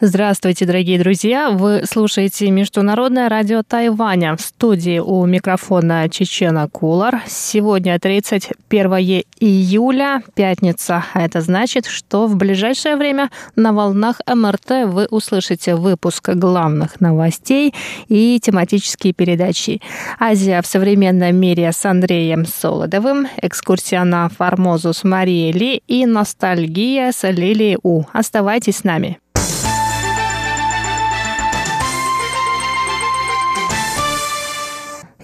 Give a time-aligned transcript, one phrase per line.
[0.00, 1.50] Здравствуйте, дорогие друзья!
[1.50, 4.36] Вы слушаете Международное радио Тайваня.
[4.36, 7.20] В студии у микрофона Чечена Кулар.
[7.26, 11.04] Сегодня 31 июля, пятница.
[11.14, 17.74] А это значит, что в ближайшее время на волнах МРТ вы услышите выпуск главных новостей
[18.06, 19.82] и тематические передачи.
[20.20, 27.10] «Азия в современном мире» с Андреем Солодовым, экскурсия на Формозу с Марией Ли и ностальгия
[27.10, 28.04] с Лилией У.
[28.12, 29.18] Оставайтесь с нами.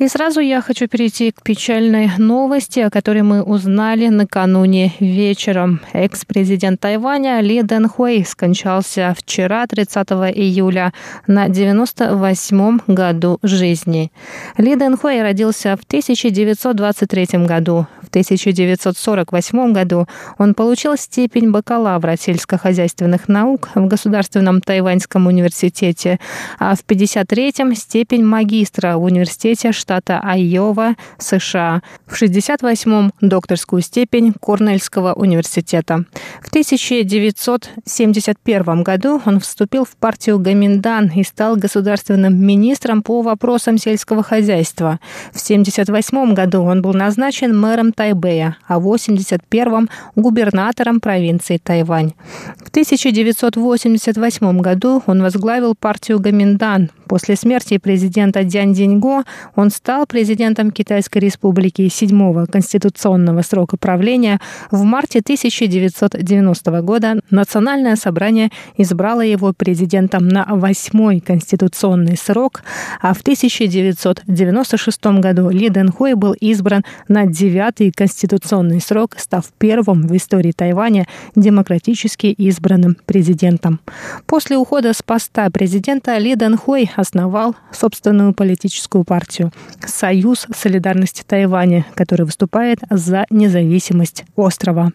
[0.05, 5.81] И сразу я хочу перейти к печальной новости, о которой мы узнали накануне вечером.
[5.95, 9.97] Экс-президент Тайваня Ли Дэнхуэй скончался вчера, 30
[10.37, 10.93] июля,
[11.27, 14.13] на 98 году жизни.
[14.59, 17.87] Ли Дэнхуэй родился в 1923 году.
[18.15, 20.07] В 1948 году
[20.39, 26.21] он получил степень бакалавра сельскохозяйственных наук в Государственном Тайваньском университете,
[26.61, 31.83] а в 1953 степень магистра в университете штата Айова, США.
[32.07, 36.05] В 68-м докторскую степень Корнельского университета.
[36.41, 44.23] В 1971 году он вступил в партию Гаминдан и стал государственным министром по вопросам сельского
[44.23, 45.01] хозяйства.
[45.33, 52.13] В 1978 году он был назначен мэром Тайбэя, а в 1981 губернатором провинции Тайвань.
[52.59, 56.91] В 1988 году он возглавил партию Гаминдан.
[57.07, 59.25] После смерти президента Дянь Диньго
[59.57, 64.41] он стал президентом Китайской республики седьмого конституционного срока правления.
[64.71, 72.63] В марте 1990 года Национальное собрание избрало его президентом на восьмой конституционный срок,
[73.01, 80.17] а в 1996 году Ли Дэнхуэй был избран на девятый конституционный срок, став первым в
[80.17, 83.81] истории Тайваня демократически избранным президентом.
[84.27, 89.53] После ухода с поста президента Ли Дэнхуэй основал собственную политическую партию
[89.87, 94.93] «Союз солидарности Тайваня», который выступает за независимость острова.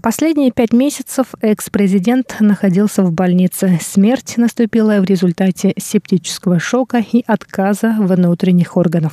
[0.00, 3.78] Последние пять месяцев экс-президент находился в больнице.
[3.82, 9.12] Смерть наступила в результате септического шока и отказа внутренних органов.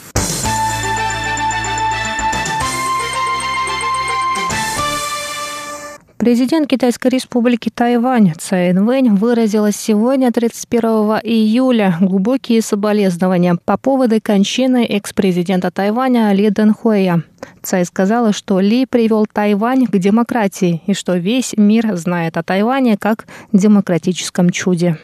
[6.18, 10.82] Президент Китайской республики Тайвань Цай Инвэнь выразила сегодня, 31
[11.24, 17.22] июля, глубокие соболезнования по поводу кончины экс-президента Тайваня Ли Дэнхуэя.
[17.62, 22.98] Цай сказала, что Ли привел Тайвань к демократии и что весь мир знает о Тайване
[22.98, 24.98] как демократическом чуде.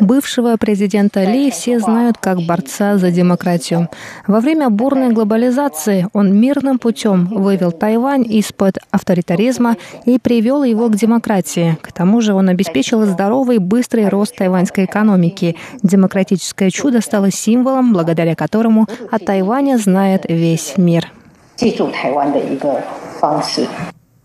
[0.00, 3.88] Бывшего президента Ли все знают как борца за демократию.
[4.26, 10.96] Во время бурной глобализации он мирным путем вывел Тайвань из-под авторитаризма и привел его к
[10.96, 11.78] демократии.
[11.82, 15.56] К тому же он обеспечил здоровый, быстрый рост тайваньской экономики.
[15.82, 21.12] Демократическое чудо стало символом, благодаря которому о Тайване знает весь мир.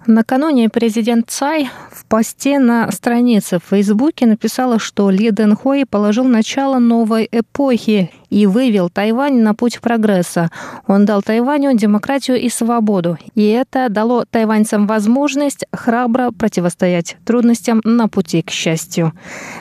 [0.07, 6.79] Накануне президент Цай в посте на странице в Фейсбуке написала, что Ли Дэнхуэй положил начало
[6.79, 10.49] новой эпохи и вывел Тайвань на путь прогресса.
[10.87, 18.07] Он дал Тайваню демократию и свободу, и это дало тайваньцам возможность храбро противостоять трудностям на
[18.07, 19.13] пути к счастью.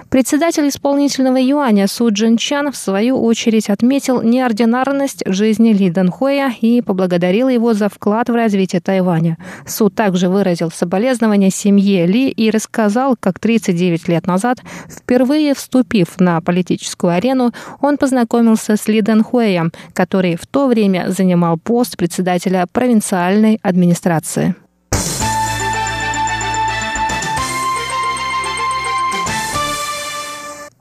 [0.09, 6.81] Председатель исполнительного юаня Су Джин Чан в свою очередь отметил неординарность жизни Ли Дэнхуэя и
[6.81, 9.37] поблагодарил его за вклад в развитие Тайваня.
[9.67, 14.59] Су также выразил соболезнования семье Ли и рассказал, как 39 лет назад,
[14.89, 21.10] впервые вступив на политическую арену, он познакомился познакомился с Ли Дэнхуэем, который в то время
[21.10, 24.54] занимал пост председателя провинциальной администрации.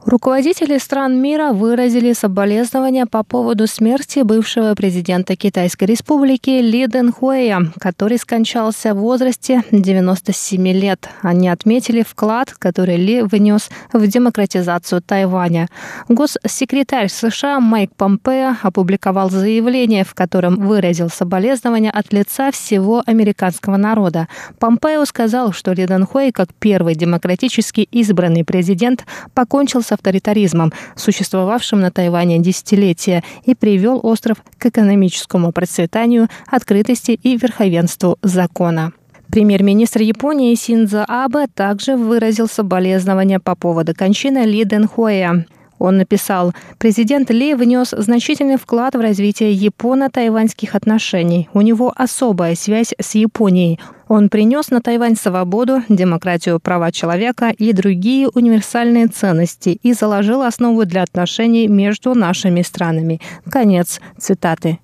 [0.10, 8.18] Руководители стран мира выразили соболезнования по поводу смерти бывшего президента Китайской республики Ли Дэнхуэя, который
[8.18, 11.08] скончался в возрасте 97 лет.
[11.22, 15.68] Они отметили вклад, который Ли внес в демократизацию Тайваня.
[16.08, 24.28] Госсекретарь США Майк Помпео опубликовал заявление, в котором выразил соболезнования от лица всего американского народа.
[24.58, 31.92] Помпео сказал, что Ли Дэнхуэй, как первый демократически избранный президент, покончил с авторитаризмом, существовавшим на
[31.92, 38.94] Тайване десятилетия, и привел остров к экономическому процветанию, открытости и верховенству закона.
[39.32, 45.46] Премьер-министр Японии Синдзо Абе также выразил соболезнования по поводу кончины Ли Дэнхуэя.
[45.78, 51.48] Он написал, президент Ли внес значительный вклад в развитие японо-тайваньских отношений.
[51.54, 53.80] У него особая связь с Японией.
[54.10, 60.84] Он принес на Тайвань свободу, демократию, права человека и другие универсальные ценности и заложил основу
[60.86, 63.22] для отношений между нашими странами.
[63.50, 64.80] Конец цитаты.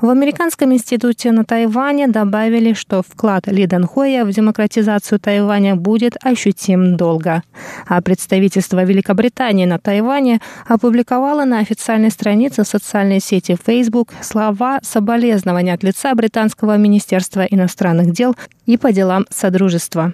[0.00, 6.96] В Американском институте на Тайване добавили, что вклад Ли Данхоя в демократизацию Тайваня будет ощутим
[6.96, 7.42] долго.
[7.86, 15.82] А представительство Великобритании на Тайване опубликовало на официальной странице социальной сети Facebook слова соболезнования от
[15.82, 18.34] лица Британского министерства иностранных дел
[18.66, 20.12] и по делам Содружества.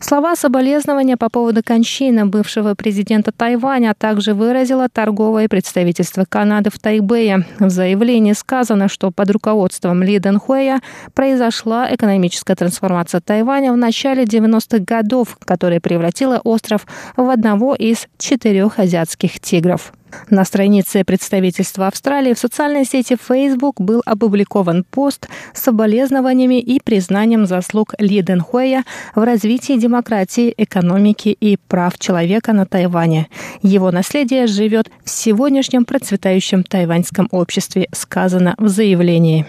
[0.00, 6.78] Слова соболезнования по поводу кончины бывшего президента Тайваня а также выразило торговое представительство Канады в
[6.78, 7.46] Тайбэе.
[7.58, 10.80] В заявлении сказано, что под руководством Ли Дэнхуэя
[11.14, 16.86] произошла экономическая трансформация Тайваня в начале 90-х годов, которая превратила остров
[17.16, 19.92] в одного из четырех азиатских тигров.
[20.30, 27.46] На странице представительства Австралии в социальной сети Facebook был опубликован пост с соболезнованиями и признанием
[27.46, 33.28] заслуг Ли Дэнхуэя в развитии демократии, экономики и прав человека на Тайване.
[33.62, 39.44] Его наследие живет в сегодняшнем процветающем тайваньском обществе, сказано в заявлении.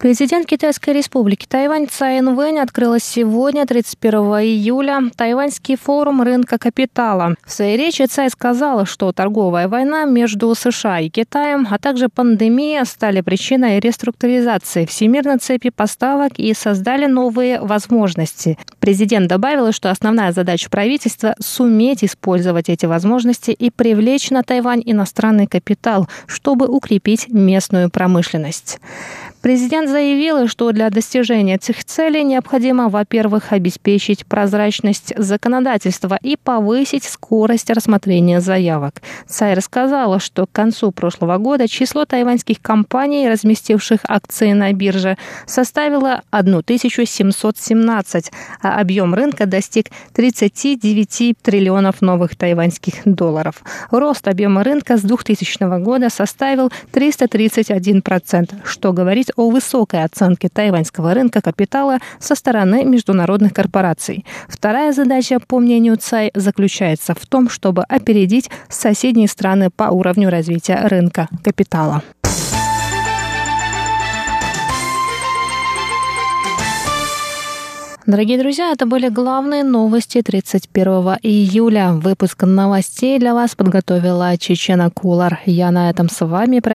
[0.00, 7.34] Президент Китайской республики Тайвань Цай Инвэнь открыла сегодня, 31 июля, Тайваньский форум рынка капитала.
[7.44, 12.86] В своей речи Цай сказала, что торговая война между США и Китаем, а также пандемия
[12.86, 18.56] стали причиной реструктуризации всемирной цепи поставок и создали новые возможности.
[18.78, 25.46] Президент добавила, что основная задача правительства– суметь использовать эти возможности и привлечь на Тайвань иностранный
[25.46, 28.80] капитал, чтобы укрепить местную промышленность.
[29.42, 37.70] Президент заявил, что для достижения этих целей необходимо, во-первых, обеспечить прозрачность законодательства и повысить скорость
[37.70, 39.00] рассмотрения заявок.
[39.26, 45.16] Цай рассказала, что к концу прошлого года число тайваньских компаний, разместивших акции на бирже,
[45.46, 48.32] составило 1717,
[48.62, 53.62] а объем рынка достиг 39 триллионов новых тайваньских долларов.
[53.90, 58.92] Рост объема рынка с 2000 года составил 331%, что
[59.30, 64.24] говорит о высокой оценке тайваньского рынка капитала со стороны международных корпораций.
[64.48, 70.86] Вторая задача, по мнению ЦАЙ, заключается в том, чтобы опередить соседние страны по уровню развития
[70.88, 72.02] рынка капитала.
[78.10, 81.92] Дорогие друзья, это были главные новости 31 июля.
[81.92, 85.40] Выпуск новостей для вас подготовила Чечена Кулар.
[85.46, 86.60] Я на этом с вами